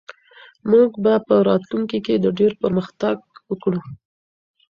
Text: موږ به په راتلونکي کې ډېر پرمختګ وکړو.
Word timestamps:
موږ 0.71 0.89
به 1.03 1.13
په 1.27 1.35
راتلونکي 1.47 1.99
کې 2.05 2.13
ډېر 2.39 2.51
پرمختګ 2.63 3.15
وکړو. 3.49 3.79